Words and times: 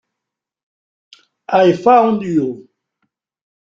I 1.47 1.73
Found 1.73 2.23
You 2.23 2.67